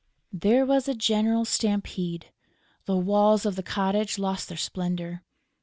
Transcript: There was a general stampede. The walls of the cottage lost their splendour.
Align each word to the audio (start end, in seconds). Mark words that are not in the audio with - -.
There 0.33 0.65
was 0.65 0.87
a 0.87 0.95
general 0.95 1.45
stampede. 1.45 2.31
The 2.85 2.97
walls 2.97 3.45
of 3.45 3.55
the 3.55 3.61
cottage 3.61 4.17
lost 4.17 4.49
their 4.49 4.57
splendour. 4.57 5.23